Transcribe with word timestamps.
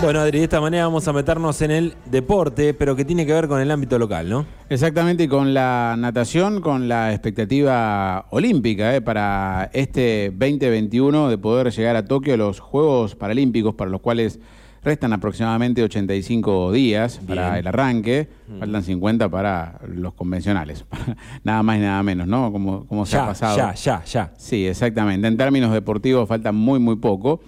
Bueno, 0.00 0.20
Adri, 0.20 0.38
de 0.38 0.44
esta 0.44 0.60
manera 0.60 0.84
vamos 0.84 1.08
a 1.08 1.12
meternos 1.12 1.60
en 1.60 1.72
el 1.72 1.94
deporte, 2.06 2.72
pero 2.72 2.94
que 2.94 3.04
tiene 3.04 3.26
que 3.26 3.32
ver 3.32 3.48
con 3.48 3.60
el 3.60 3.68
ámbito 3.68 3.98
local, 3.98 4.28
¿no? 4.30 4.46
Exactamente, 4.70 5.24
y 5.24 5.28
con 5.28 5.52
la 5.52 5.96
natación, 5.98 6.60
con 6.60 6.86
la 6.86 7.12
expectativa 7.12 8.26
olímpica 8.30 8.94
eh, 8.94 9.00
para 9.00 9.70
este 9.72 10.30
2021 10.30 11.28
de 11.28 11.36
poder 11.36 11.72
llegar 11.72 11.96
a 11.96 12.04
Tokio, 12.04 12.36
los 12.36 12.60
Juegos 12.60 13.16
Paralímpicos, 13.16 13.74
para 13.74 13.90
los 13.90 14.00
cuales 14.00 14.38
restan 14.84 15.12
aproximadamente 15.12 15.82
85 15.82 16.70
días 16.70 17.20
para 17.26 17.58
el 17.58 17.66
arranque, 17.66 18.28
mm. 18.46 18.58
faltan 18.60 18.84
50 18.84 19.28
para 19.28 19.80
los 19.88 20.14
convencionales, 20.14 20.84
nada 21.42 21.64
más 21.64 21.76
y 21.76 21.80
nada 21.80 22.00
menos, 22.04 22.28
¿no? 22.28 22.52
Como, 22.52 22.86
como 22.86 23.04
se 23.04 23.16
ha 23.16 23.26
pasado. 23.26 23.56
Ya, 23.56 23.74
ya, 23.74 24.04
ya. 24.04 24.32
Sí, 24.36 24.64
exactamente. 24.64 25.26
En 25.26 25.36
términos 25.36 25.72
deportivos 25.72 26.28
falta 26.28 26.52
muy, 26.52 26.78
muy 26.78 26.94
poco. 26.94 27.40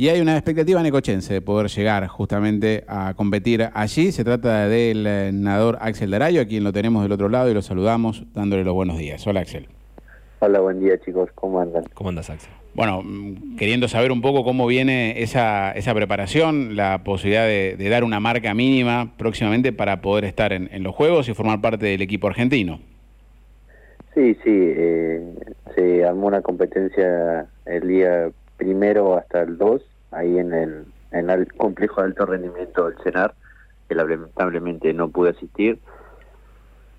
Y 0.00 0.10
hay 0.10 0.20
una 0.20 0.36
expectativa 0.36 0.80
necochense 0.80 1.34
de 1.34 1.40
poder 1.40 1.66
llegar 1.66 2.06
justamente 2.06 2.84
a 2.86 3.14
competir 3.14 3.68
allí. 3.74 4.12
Se 4.12 4.22
trata 4.22 4.68
del 4.68 5.04
eh, 5.04 5.32
nadador 5.34 5.76
Axel 5.80 6.12
Darayo, 6.12 6.40
a 6.40 6.44
quien 6.44 6.62
lo 6.62 6.72
tenemos 6.72 7.02
del 7.02 7.10
otro 7.10 7.28
lado 7.28 7.50
y 7.50 7.54
lo 7.54 7.62
saludamos 7.62 8.24
dándole 8.32 8.62
los 8.62 8.74
buenos 8.74 8.96
días. 8.96 9.26
Hola 9.26 9.40
Axel. 9.40 9.66
Hola, 10.38 10.60
buen 10.60 10.78
día 10.78 11.00
chicos, 11.00 11.30
¿cómo 11.34 11.60
andan? 11.60 11.82
¿Cómo 11.94 12.10
andas 12.10 12.30
Axel? 12.30 12.52
Bueno, 12.74 13.02
mm, 13.02 13.56
queriendo 13.56 13.88
saber 13.88 14.12
un 14.12 14.22
poco 14.22 14.44
cómo 14.44 14.68
viene 14.68 15.20
esa, 15.20 15.72
esa 15.72 15.92
preparación, 15.94 16.76
la 16.76 17.02
posibilidad 17.02 17.46
de, 17.46 17.88
dar 17.90 18.04
una 18.04 18.20
marca 18.20 18.54
mínima 18.54 19.14
próximamente 19.18 19.72
para 19.72 20.00
poder 20.00 20.26
estar 20.26 20.52
en, 20.52 20.80
los 20.84 20.94
Juegos 20.94 21.28
y 21.28 21.34
formar 21.34 21.60
parte 21.60 21.86
del 21.86 22.02
equipo 22.02 22.28
argentino. 22.28 22.78
Sí, 24.14 24.34
sí, 24.44 24.46
eh, 24.46 25.20
se 25.74 26.04
armó 26.04 26.28
una 26.28 26.40
competencia 26.40 27.48
el 27.66 27.88
día 27.88 28.30
primero 28.58 29.16
hasta 29.16 29.40
el 29.40 29.56
2, 29.56 29.80
ahí 30.10 30.38
en 30.38 30.52
el, 30.52 30.84
en 31.12 31.30
el 31.30 31.50
complejo 31.54 32.02
de 32.02 32.08
alto 32.08 32.26
rendimiento 32.26 32.86
del 32.86 32.98
CENAR, 33.02 33.32
que 33.88 33.94
lamentablemente 33.94 34.92
no 34.92 35.08
pude 35.08 35.30
asistir, 35.30 35.78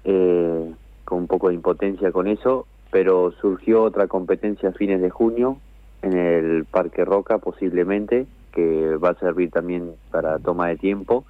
eh, 0.05 0.73
con 1.05 1.19
un 1.19 1.27
poco 1.27 1.49
de 1.49 1.55
impotencia 1.55 2.11
con 2.11 2.27
eso, 2.27 2.65
pero 2.89 3.31
surgió 3.39 3.83
otra 3.83 4.07
competencia 4.07 4.69
a 4.69 4.73
fines 4.73 5.01
de 5.01 5.11
junio 5.11 5.59
en 6.01 6.17
el 6.17 6.65
Parque 6.65 7.05
Roca 7.05 7.37
posiblemente, 7.37 8.25
que 8.53 8.95
va 8.95 9.09
a 9.09 9.19
servir 9.19 9.51
también 9.51 9.91
para 10.09 10.39
toma 10.39 10.69
de 10.69 10.77
tiempo 10.77 11.25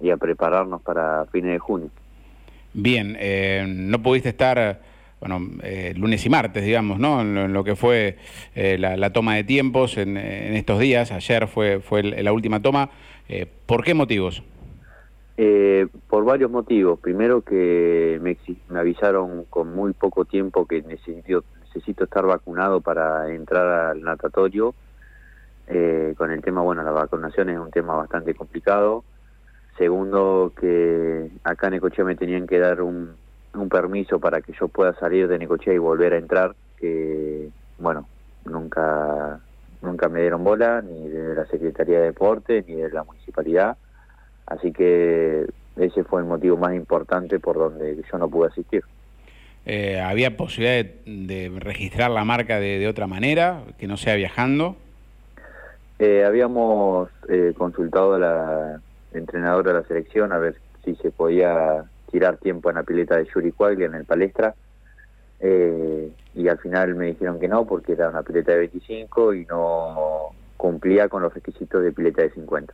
y 0.00 0.10
a 0.10 0.16
prepararnos 0.16 0.82
para 0.82 1.26
fines 1.32 1.52
de 1.52 1.58
junio. 1.58 1.90
Bien, 2.74 3.16
eh, 3.18 3.64
no 3.68 4.00
pudiste 4.02 4.28
estar 4.28 4.80
bueno, 5.22 5.38
eh, 5.62 5.94
lunes 5.96 6.26
y 6.26 6.28
martes, 6.28 6.64
digamos, 6.64 6.98
¿no? 6.98 7.20
En 7.20 7.52
lo, 7.52 7.62
que 7.62 7.76
fue 7.76 8.16
eh, 8.56 8.76
la, 8.76 9.12
toma 9.12 9.36
de 9.36 9.44
tiempos 9.44 9.96
en, 9.96 10.16
estos 10.16 10.80
días. 10.80 11.12
Ayer 11.12 11.46
fue, 11.46 11.78
fue 11.78 12.02
la 12.02 12.32
última 12.32 12.60
toma. 12.60 12.90
Eh, 13.28 13.46
¿Por 13.66 13.84
qué 13.84 13.94
motivos? 13.94 14.42
por 16.08 16.24
varios 16.24 16.50
motivos. 16.50 17.00
Primero 17.00 17.42
que 17.42 18.18
me, 18.20 18.36
me, 18.68 18.78
avisaron 18.78 19.44
con 19.48 19.74
muy 19.74 19.92
poco 19.92 20.24
tiempo 20.24 20.66
que 20.66 20.82
necesito, 20.82 21.42
necesito 21.66 22.04
estar 22.04 22.24
vacunado 22.26 22.80
para 22.80 23.32
entrar 23.32 23.90
al 23.90 24.02
natatorio. 24.02 24.74
con 26.16 26.30
el 26.30 26.42
tema, 26.42 26.62
bueno, 26.62 26.82
la 26.82 26.92
vacunación 26.92 27.48
es 27.50 27.58
un 27.58 27.70
tema 27.70 27.94
bastante 27.94 28.34
complicado. 28.34 29.04
Segundo, 29.78 30.52
que 30.60 31.30
acá 31.44 31.68
en 31.68 31.74
Ecochea 31.74 32.04
me 32.04 32.14
tenían 32.14 32.46
que 32.46 32.58
dar 32.58 32.82
un 32.82 33.21
un 33.54 33.68
permiso 33.68 34.18
para 34.18 34.40
que 34.40 34.52
yo 34.58 34.68
pueda 34.68 34.94
salir 34.94 35.28
de 35.28 35.38
Necochea 35.38 35.74
y 35.74 35.78
volver 35.78 36.14
a 36.14 36.18
entrar, 36.18 36.54
que 36.78 37.48
bueno, 37.78 38.08
nunca 38.44 39.40
nunca 39.82 40.08
me 40.08 40.20
dieron 40.20 40.44
bola, 40.44 40.80
ni 40.80 41.08
de 41.08 41.34
la 41.34 41.44
Secretaría 41.46 41.98
de 41.98 42.06
Deporte, 42.06 42.64
ni 42.66 42.76
de 42.76 42.90
la 42.90 43.02
Municipalidad, 43.02 43.76
así 44.46 44.72
que 44.72 45.46
ese 45.76 46.04
fue 46.04 46.20
el 46.20 46.26
motivo 46.26 46.56
más 46.56 46.74
importante 46.74 47.40
por 47.40 47.56
donde 47.56 48.00
yo 48.10 48.18
no 48.18 48.28
pude 48.28 48.48
asistir. 48.48 48.84
Eh, 49.64 50.00
¿Había 50.00 50.36
posibilidad 50.36 50.84
de, 51.06 51.52
registrar 51.58 52.10
la 52.10 52.24
marca 52.24 52.58
de, 52.58 52.86
otra 52.88 53.06
manera, 53.06 53.62
que 53.78 53.86
no 53.86 53.96
sea 53.96 54.16
viajando? 54.16 54.76
Eh, 55.98 56.24
habíamos 56.24 57.10
eh, 57.28 57.52
consultado 57.56 58.14
a 58.14 58.18
la 58.18 58.80
entrenadora 59.12 59.72
de 59.72 59.80
la 59.80 59.86
selección 59.86 60.32
a 60.32 60.38
ver 60.38 60.56
si 60.84 60.96
se 60.96 61.10
podía 61.10 61.84
tirar 62.12 62.36
tiempo 62.36 62.68
en 62.70 62.76
la 62.76 62.82
pileta 62.84 63.16
de 63.16 63.26
Yuri 63.34 63.50
Quaglia 63.50 63.86
en 63.86 63.94
el 63.94 64.04
palestra. 64.04 64.54
Eh, 65.40 66.12
y 66.34 66.46
al 66.46 66.58
final 66.58 66.94
me 66.94 67.06
dijeron 67.06 67.40
que 67.40 67.48
no 67.48 67.66
porque 67.66 67.92
era 67.92 68.08
una 68.08 68.22
pileta 68.22 68.52
de 68.52 68.58
25 68.58 69.34
y 69.34 69.44
no 69.46 70.28
cumplía 70.56 71.08
con 71.08 71.22
los 71.22 71.34
requisitos 71.34 71.82
de 71.82 71.90
pileta 71.90 72.22
de 72.22 72.30
50. 72.30 72.72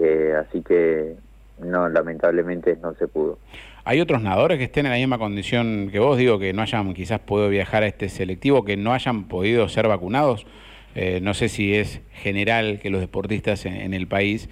Eh, 0.00 0.34
así 0.38 0.62
que 0.62 1.14
no, 1.60 1.88
lamentablemente 1.88 2.76
no 2.82 2.94
se 2.94 3.08
pudo. 3.08 3.38
¿Hay 3.84 4.00
otros 4.00 4.22
nadadores 4.22 4.58
que 4.58 4.64
estén 4.64 4.86
en 4.86 4.92
la 4.92 4.98
misma 4.98 5.18
condición 5.18 5.88
que 5.90 5.98
vos? 5.98 6.18
Digo, 6.18 6.38
que 6.38 6.52
no 6.52 6.62
hayan 6.62 6.92
quizás 6.94 7.20
podido 7.20 7.48
viajar 7.48 7.82
a 7.82 7.86
este 7.86 8.08
selectivo, 8.08 8.64
que 8.64 8.76
no 8.76 8.92
hayan 8.92 9.28
podido 9.28 9.68
ser 9.68 9.88
vacunados. 9.88 10.46
Eh, 10.94 11.20
no 11.22 11.34
sé 11.34 11.48
si 11.48 11.74
es 11.74 12.00
general 12.12 12.80
que 12.80 12.90
los 12.90 13.00
deportistas 13.00 13.66
en, 13.66 13.94
el 13.94 14.08
país 14.08 14.48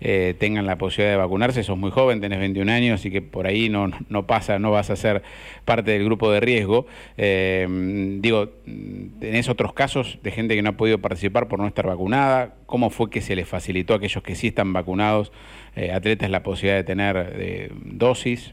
eh, 0.00 0.34
tengan 0.38 0.66
la 0.66 0.76
posibilidad 0.76 1.12
de 1.12 1.18
vacunarse. 1.18 1.62
Sos 1.62 1.78
muy 1.78 1.90
joven, 1.90 2.20
tenés 2.20 2.38
21 2.38 2.70
años, 2.70 3.00
así 3.00 3.10
que 3.10 3.22
por 3.22 3.46
ahí 3.46 3.68
no, 3.68 3.90
no 4.08 4.26
pasa, 4.26 4.58
no 4.58 4.70
vas 4.70 4.90
a 4.90 4.96
ser 4.96 5.22
parte 5.64 5.90
del 5.92 6.04
grupo 6.04 6.30
de 6.30 6.40
riesgo. 6.40 6.86
Eh, 7.16 7.66
digo, 8.20 8.50
¿tenés 9.18 9.48
otros 9.48 9.72
casos 9.72 10.18
de 10.22 10.30
gente 10.30 10.54
que 10.54 10.62
no 10.62 10.70
ha 10.70 10.76
podido 10.76 10.98
participar 10.98 11.48
por 11.48 11.58
no 11.58 11.66
estar 11.66 11.86
vacunada? 11.86 12.54
¿Cómo 12.66 12.90
fue 12.90 13.10
que 13.10 13.20
se 13.20 13.34
les 13.34 13.48
facilitó 13.48 13.94
a 13.94 13.96
aquellos 13.96 14.22
que 14.22 14.34
sí 14.34 14.48
están 14.48 14.72
vacunados, 14.72 15.32
atletas, 15.92 16.30
la 16.30 16.42
posibilidad 16.42 16.76
de 16.76 16.84
tener 16.84 17.72
dosis? 17.84 18.52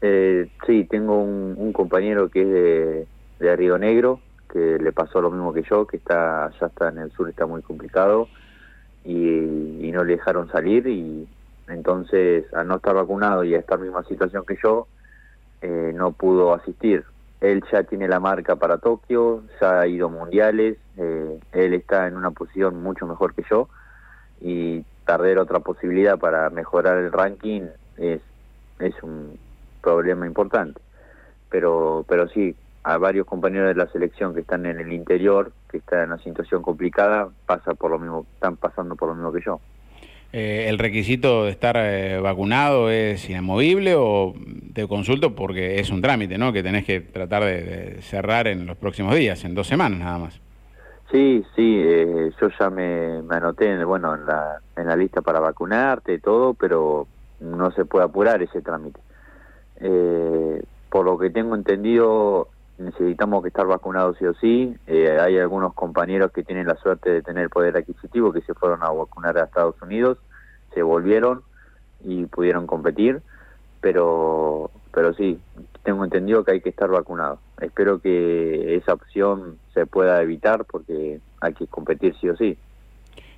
sí, 0.00 0.84
tengo 0.84 1.22
un, 1.22 1.72
compañero 1.72 2.28
que 2.28 2.42
es 2.42 2.48
de, 2.48 3.06
de 3.40 3.56
Río 3.56 3.78
Negro, 3.78 4.20
que 4.48 4.78
le 4.78 4.92
pasó 4.92 5.20
lo 5.20 5.30
mismo 5.30 5.52
que 5.52 5.62
yo, 5.62 5.86
que 5.86 5.98
está 5.98 6.50
ya 6.60 6.66
está 6.66 6.88
en 6.88 6.98
el 6.98 7.12
sur, 7.12 7.28
está 7.28 7.46
muy 7.46 7.62
complicado 7.62 8.28
y, 9.04 9.90
no 9.92 10.04
le 10.04 10.12
dejaron 10.16 10.48
salir 10.52 10.86
y 10.86 11.26
entonces 11.66 12.44
al 12.54 12.68
no 12.68 12.76
estar 12.76 12.94
vacunado 12.94 13.42
y 13.42 13.54
a 13.54 13.58
estar 13.58 13.78
en 13.78 13.86
la 13.86 13.90
misma 13.90 14.08
situación 14.08 14.44
que 14.46 14.56
yo, 14.62 14.86
eh, 15.60 15.92
no 15.94 16.12
pudo 16.12 16.54
asistir. 16.54 17.04
Él 17.40 17.64
ya 17.72 17.82
tiene 17.82 18.06
la 18.06 18.20
marca 18.20 18.56
para 18.56 18.78
Tokio, 18.78 19.42
ya 19.60 19.80
ha 19.80 19.86
ido 19.86 20.08
mundiales, 20.08 20.76
eh, 20.96 21.40
él 21.52 21.74
está 21.74 22.06
en 22.06 22.16
una 22.16 22.30
posición 22.30 22.80
mucho 22.82 23.06
mejor 23.06 23.34
que 23.34 23.44
yo 23.50 23.68
y 24.40 24.84
perder 25.04 25.38
otra 25.38 25.60
posibilidad 25.60 26.18
para 26.18 26.50
mejorar 26.50 26.98
el 26.98 27.10
ranking 27.10 27.62
es, 27.96 28.20
es 28.78 29.02
un 29.02 29.38
problema 29.80 30.26
importante. 30.26 30.80
Pero, 31.50 32.04
pero 32.08 32.28
sí, 32.28 32.54
a 32.88 32.96
varios 32.96 33.26
compañeros 33.26 33.68
de 33.68 33.74
la 33.74 33.86
selección 33.92 34.32
que 34.32 34.40
están 34.40 34.64
en 34.64 34.80
el 34.80 34.94
interior, 34.94 35.52
que 35.70 35.76
están 35.76 36.04
en 36.04 36.06
una 36.06 36.22
situación 36.22 36.62
complicada, 36.62 37.28
pasa 37.44 37.74
por 37.74 37.90
lo 37.90 37.98
mismo, 37.98 38.24
están 38.32 38.56
pasando 38.56 38.96
por 38.96 39.10
lo 39.10 39.14
mismo 39.14 39.30
que 39.30 39.42
yo. 39.44 39.60
Eh, 40.32 40.68
¿El 40.70 40.78
requisito 40.78 41.44
de 41.44 41.50
estar 41.50 41.76
eh, 41.78 42.18
vacunado 42.18 42.88
es 42.88 43.28
inamovible 43.28 43.94
o 43.94 44.32
te 44.72 44.88
consulto 44.88 45.34
porque 45.34 45.80
es 45.80 45.90
un 45.90 46.00
trámite, 46.00 46.38
¿no? 46.38 46.50
Que 46.50 46.62
tenés 46.62 46.86
que 46.86 47.00
tratar 47.02 47.44
de, 47.44 48.00
cerrar 48.00 48.46
en 48.46 48.64
los 48.64 48.78
próximos 48.78 49.14
días, 49.14 49.44
en 49.44 49.54
dos 49.54 49.66
semanas 49.66 49.98
nada 49.98 50.18
más. 50.18 50.40
Sí, 51.10 51.44
sí, 51.56 51.82
eh, 51.84 52.30
yo 52.40 52.48
ya 52.58 52.70
me, 52.70 53.20
anoté, 53.28 53.84
bueno, 53.84 54.14
en 54.14 54.24
la, 54.24 54.62
en 54.76 54.86
la 54.86 54.96
lista 54.96 55.20
para 55.20 55.40
vacunarte 55.40 56.14
y 56.14 56.20
todo, 56.20 56.54
pero 56.54 57.06
no 57.40 57.70
se 57.72 57.84
puede 57.84 58.06
apurar 58.06 58.42
ese 58.42 58.62
trámite. 58.62 58.98
por 60.88 61.04
lo 61.04 61.18
que 61.18 61.28
tengo 61.28 61.54
entendido, 61.54 62.48
necesitamos 62.78 63.42
que 63.42 63.48
estar 63.48 63.66
vacunados 63.66 64.16
sí 64.18 64.24
o 64.24 64.34
sí. 64.34 64.74
Eh, 64.86 65.18
hay 65.20 65.38
algunos 65.38 65.74
compañeros 65.74 66.32
que 66.32 66.44
tienen 66.44 66.66
la 66.66 66.76
suerte 66.76 67.10
de 67.10 67.22
tener 67.22 67.50
poder 67.50 67.76
adquisitivo 67.76 68.32
que 68.32 68.40
se 68.42 68.54
fueron 68.54 68.82
a 68.82 68.90
vacunar 68.90 69.36
a 69.38 69.44
Estados 69.44 69.80
Unidos, 69.82 70.18
se 70.74 70.82
volvieron 70.82 71.42
y 72.04 72.26
pudieron 72.26 72.66
competir, 72.66 73.20
pero 73.80 74.70
pero 74.92 75.14
sí, 75.14 75.38
tengo 75.84 76.04
entendido 76.04 76.44
que 76.44 76.52
hay 76.52 76.60
que 76.60 76.70
estar 76.70 76.88
vacunado. 76.88 77.38
Espero 77.60 78.00
que 78.00 78.76
esa 78.76 78.94
opción 78.94 79.58
se 79.74 79.86
pueda 79.86 80.20
evitar 80.22 80.64
porque 80.64 81.20
hay 81.40 81.54
que 81.54 81.66
competir 81.66 82.14
sí 82.20 82.28
o 82.28 82.36
sí. 82.36 82.56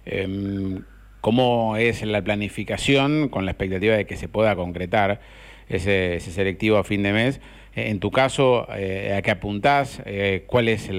Em, 0.06 0.82
¿Cómo 1.20 1.76
es 1.76 2.02
la 2.02 2.22
planificación 2.22 3.28
con 3.28 3.44
la 3.44 3.50
expectativa 3.50 3.94
de 3.94 4.06
que 4.06 4.16
se 4.16 4.28
pueda 4.28 4.56
concretar 4.56 5.20
ese, 5.69 6.16
ese 6.16 6.31
selectivo 6.31 6.78
a 6.78 6.84
fin 6.84 7.02
de 7.02 7.12
mes? 7.12 7.40
En 7.75 8.00
tu 8.00 8.11
caso, 8.11 8.67
eh, 8.75 9.14
¿a 9.17 9.22
qué 9.22 9.31
apuntás? 9.31 10.02
Eh, 10.05 10.44
¿cuáles, 10.46 10.90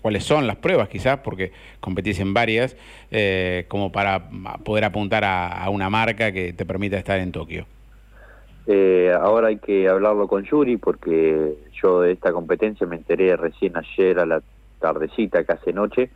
¿Cuáles 0.00 0.24
son 0.24 0.46
las 0.46 0.56
pruebas 0.56 0.88
quizás? 0.88 1.18
Porque 1.18 1.50
competís 1.80 2.20
en 2.20 2.32
varias, 2.32 2.76
eh, 3.10 3.64
como 3.68 3.90
para 3.90 4.28
poder 4.64 4.84
apuntar 4.84 5.24
a, 5.24 5.68
una 5.68 5.90
marca 5.90 6.30
que 6.30 6.52
te 6.52 6.64
permita 6.64 6.96
estar 6.96 7.18
en 7.18 7.32
Tokio. 7.32 7.66
ahora 9.20 9.48
hay 9.48 9.58
que 9.58 9.88
hablarlo 9.88 10.28
con 10.28 10.44
Yuri 10.44 10.76
porque 10.76 11.54
yo 11.82 12.02
de 12.02 12.12
esta 12.12 12.32
competencia 12.32 12.86
me 12.86 12.96
enteré 12.96 13.36
recién 13.36 13.76
ayer 13.76 14.20
a 14.20 14.26
la 14.26 14.42
tardecita, 14.80 15.42
casi 15.44 15.72
noche. 15.72 16.10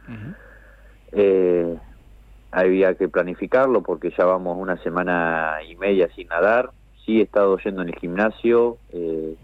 había 2.53 2.95
que 2.95 3.09
planificarlo 3.09 3.83
porque 3.83 4.13
ya 4.17 4.25
vamos 4.25 4.57
una 4.57 4.77
semana 4.85 5.59
y 5.69 5.75
media 5.75 6.09
sin 6.15 6.29
nadar. 6.29 6.71
Sí 7.05 7.19
he 7.19 7.23
estado 7.23 7.59
yendo 7.59 7.83
en 7.83 7.89
el 7.89 7.97
gimnasio, 7.97 8.77
eh, 8.93 9.35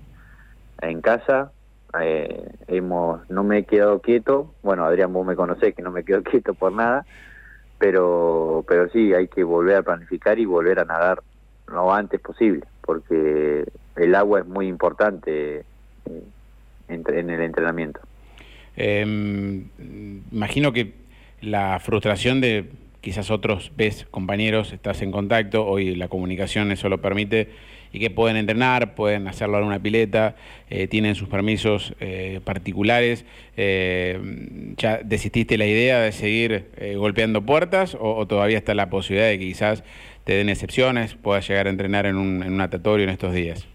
casa. 1.06 1.52
Eh, 2.02 2.48
hemos, 2.66 3.30
no 3.30 3.44
me 3.44 3.58
he 3.58 3.64
quedado 3.64 4.00
quieto. 4.00 4.52
Bueno, 4.62 4.84
Adrián, 4.84 5.12
vos 5.12 5.24
me 5.24 5.36
conocés 5.36 5.74
que 5.74 5.82
no 5.82 5.92
me 5.92 6.04
quedo 6.04 6.22
quieto 6.30 6.54
por 6.54 6.72
nada. 6.72 7.06
Pero, 7.78 8.64
pero 8.66 8.88
sí, 8.88 9.14
hay 9.14 9.28
que 9.28 9.44
volver 9.44 9.76
a 9.76 9.82
planificar 9.82 10.38
y 10.38 10.46
volver 10.46 10.80
a 10.80 10.84
nadar 10.84 11.22
lo 11.68 11.92
antes 11.92 12.20
posible, 12.20 12.64
porque 12.80 13.64
el 13.96 14.14
agua 14.14 14.40
es 14.40 14.46
muy 14.46 14.66
importante 14.66 15.58
eh, 15.58 16.22
en, 16.88 17.30
el 17.30 17.42
entrenamiento. 17.42 18.00
Em, 18.76 19.68
imagino 20.32 20.72
que 20.72 20.94
la 21.42 21.78
frustración 21.80 22.40
de 22.40 22.70
quizás 23.02 23.30
otros 23.30 23.72
ves 23.76 24.06
compañeros, 24.10 24.72
estás 24.72 25.02
en 25.02 25.10
contacto, 25.10 25.66
hoy 25.66 25.94
la 25.96 26.08
comunicación 26.08 26.72
eso 26.72 26.88
lo 26.88 27.02
permite, 27.02 27.50
y 27.96 27.98
que 27.98 28.10
pueden 28.10 28.36
entrenar, 28.36 28.94
pueden 28.94 29.26
hacerlo 29.26 29.56
en 29.58 29.64
una 29.64 29.78
pileta, 29.78 30.36
eh, 30.68 30.86
tienen 30.86 31.14
sus 31.14 31.28
permisos 31.28 31.94
eh, 31.98 32.40
particulares. 32.44 33.24
Eh, 33.56 34.74
¿Ya 34.76 34.98
desististe 35.02 35.56
la 35.56 35.64
idea 35.64 36.00
de 36.00 36.12
seguir 36.12 36.66
golpeando 36.96 37.40
puertas 37.40 37.96
o, 37.98 38.26
todavía 38.26 38.58
está 38.58 38.74
la 38.74 38.90
posibilidad 38.90 39.28
de 39.28 39.38
que 39.38 39.46
quizás 39.46 39.82
te 40.24 40.34
den 40.34 40.50
excepciones, 40.50 41.14
puedas 41.14 41.48
llegar 41.48 41.68
a 41.68 41.70
entrenar 41.70 42.04
en 42.04 42.16
un, 42.16 42.42
en 42.42 42.52
un 42.52 42.58
natatorio 42.58 43.04
en 43.04 43.10
estos 43.10 43.32
días? 43.32 43.66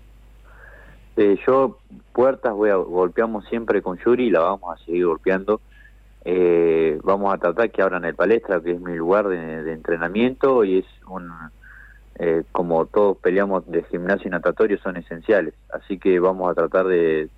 yo 1.45 1.77
puertas 2.13 2.53
voy 2.53 2.69
a, 2.69 2.75
golpeamos 2.75 3.45
siempre 3.45 3.81
con 3.81 3.97
Yuri 3.99 4.27
y 4.27 4.29
la 4.31 4.39
vamos 4.39 4.73
a 4.73 4.85
seguir 4.85 5.05
golpeando 5.05 5.61
eh, 6.23 6.99
vamos 7.03 7.33
a 7.33 7.37
tratar 7.37 7.71
que 7.71 7.81
abran 7.81 8.05
el 8.05 8.15
palestra, 8.15 8.61
que 8.61 8.71
es 8.71 8.79
mi 8.79 8.95
lugar 8.95 9.27
de, 9.27 9.71
entrenamiento 9.73 10.63
y 10.63 10.79
es 10.79 10.85
un, 11.07 11.31
eh, 12.23 12.43
como 12.51 12.85
todos 12.85 13.17
peleamos 13.17 13.63
de 13.65 13.81
gimnasio 13.85 14.27
y 14.27 14.29
natatorio, 14.29 14.77
son 14.77 14.95
esenciales. 14.95 15.55
Así 15.73 15.97
que 15.97 16.19
vamos 16.19 16.51
a 16.51 16.53
tratar 16.53 16.85
de, 16.85 17.29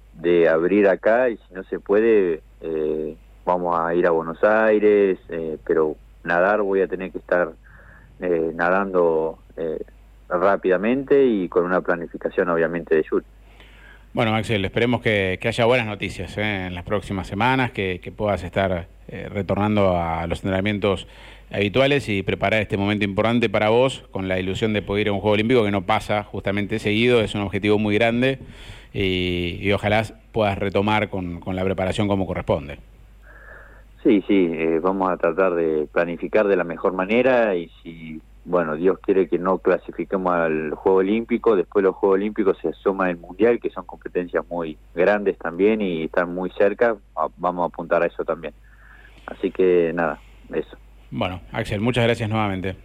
abrir 0.49 0.89
acá 0.89 1.29
y 1.29 1.37
si 1.37 1.53
no 1.53 1.63
se 1.63 1.79
puede, 1.79 2.41
eh, 2.59 3.15
vamos 3.45 3.79
a 3.79 3.95
ir 3.95 4.05
a 4.05 4.11
Buenos 4.11 4.43
Aires, 4.43 5.19
eh, 5.29 5.57
pero 5.65 5.95
nadar 6.25 6.61
voy 6.63 6.81
a 6.81 6.87
tener 6.87 7.11
que 7.11 7.19
estar 7.19 7.53
nadando 8.55 9.39
rápidamente 10.29 11.25
y 11.25 11.47
con 11.49 11.63
una 11.65 11.79
planificación 11.81 12.49
obviamente 12.49 12.95
de 12.95 13.03
Yuri. 13.03 13.25
Bueno, 14.13 14.35
Axel, 14.35 14.63
esperemos 14.63 15.01
que, 15.01 15.39
haya 15.43 15.65
buenas 15.65 15.87
noticias 15.87 16.37
¿eh? 16.37 16.67
en 16.67 16.75
las 16.75 16.83
próximas 16.83 17.25
semanas, 17.25 17.71
que, 17.71 18.13
puedas 18.15 18.43
estar 18.43 18.85
eh, 19.07 19.27
retornando 19.27 19.97
a 19.97 20.27
los 20.27 20.43
entrenamientos 20.43 21.07
habituales 21.51 22.07
y 22.09 22.21
preparar 22.21 22.61
este 22.61 22.77
momento 22.77 23.05
importante 23.05 23.49
para 23.49 23.69
vos 23.69 24.05
con 24.11 24.27
la 24.27 24.39
ilusión 24.39 24.71
de 24.73 24.83
poder 24.83 25.07
ir 25.07 25.09
a 25.09 25.13
un 25.13 25.19
Juego 25.19 25.33
Olímpico 25.33 25.63
que 25.63 25.71
no 25.71 25.87
pasa 25.87 26.21
justamente 26.23 26.77
seguido, 26.77 27.21
es 27.21 27.33
un 27.33 27.41
objetivo 27.41 27.79
muy 27.79 27.95
grande 27.95 28.37
y, 28.93 29.71
ojalá 29.71 30.03
puedas 30.31 30.59
retomar 30.59 31.09
con, 31.09 31.41
la 31.47 31.63
preparación 31.63 32.07
como 32.07 32.27
corresponde. 32.27 32.77
Sí, 34.03 34.23
sí, 34.27 34.47
eh, 34.53 34.79
vamos 34.79 35.09
a 35.09 35.17
tratar 35.17 35.55
de 35.55 35.87
planificar 35.91 36.47
de 36.47 36.55
la 36.55 36.63
mejor 36.63 36.93
manera 36.93 37.55
y 37.55 37.71
si 37.81 38.12
bueno, 38.45 38.75
Dios 38.75 38.99
quiere 38.99 39.27
que 39.29 39.39
no 39.39 39.59
clasifiquemos 39.59 40.33
al 40.33 40.71
Juego 40.71 40.99
Olímpico, 40.99 41.55
después 41.55 41.83
los 41.83 41.95
Juegos 41.95 42.15
Olímpicos 42.15 42.57
se 42.61 42.69
asoma 42.69 43.09
el 43.09 43.17
Mundial, 43.17 43.59
que 43.59 43.69
son 43.69 43.85
competencias 43.85 44.45
muy 44.49 44.77
grandes 44.93 45.37
también 45.37 45.81
y 45.81 46.03
están 46.03 46.33
muy 46.33 46.49
cerca, 46.51 46.97
vamos 47.37 47.63
a 47.63 47.67
apuntar 47.67 48.03
a 48.03 48.07
eso 48.07 48.25
también. 48.25 48.53
Así 49.27 49.51
que 49.51 49.91
nada, 49.93 50.19
eso. 50.53 50.77
Bueno, 51.09 51.41
Axel, 51.51 51.79
muchas 51.79 52.03
gracias 52.03 52.29
nuevamente. 52.29 52.75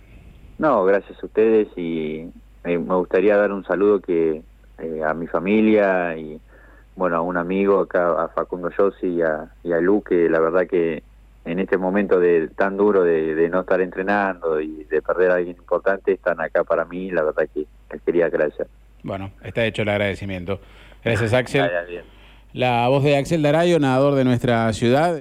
No, 0.58 0.84
gracias 0.84 1.20
a 1.22 1.26
ustedes 1.26 1.68
y 1.76 2.30
me 2.64 2.76
gustaría 2.76 3.36
dar 3.36 3.52
un 3.52 3.64
saludo 3.64 4.00
que 4.00 4.42
eh, 4.78 5.02
a 5.04 5.14
mi 5.14 5.26
familia 5.26 6.16
y 6.16 6.40
bueno, 6.94 7.16
a 7.16 7.20
un 7.20 7.36
amigo 7.36 7.80
acá, 7.80 8.22
a 8.22 8.28
Facundo 8.28 8.70
Yossi 8.76 9.06
y 9.06 9.22
a, 9.22 9.52
y 9.64 9.72
a 9.72 9.80
Lu, 9.80 10.02
que 10.02 10.28
la 10.28 10.40
verdad 10.40 10.66
que 10.68 11.02
en 11.48 11.58
este 11.60 11.78
momento 11.78 12.20
de 12.20 12.48
tan 12.48 12.76
duro 12.76 13.02
de, 13.02 13.48
no 13.50 13.60
estar 13.60 13.80
entrenando 13.80 14.60
y 14.60 14.84
de 14.84 15.00
perder 15.00 15.30
a 15.30 15.34
alguien 15.36 15.56
importante, 15.56 16.12
están 16.12 16.40
acá 16.40 16.62
para 16.62 16.84
mí, 16.84 17.10
la 17.10 17.22
verdad 17.22 17.48
que 17.52 17.64
les 17.90 18.02
quería 18.02 18.26
agradecer. 18.26 18.66
Bueno, 19.02 19.32
está 19.42 19.64
hecho 19.64 19.82
el 19.82 19.88
agradecimiento. 19.88 20.60
Gracias, 21.02 21.32
Axel. 21.32 21.70
La 22.52 22.88
voz 22.88 23.02
de 23.04 23.16
Axel 23.16 23.42
Darayo, 23.42 23.78
nadador 23.78 24.14
de 24.14 24.24
nuestra 24.24 24.72
ciudad. 24.72 25.16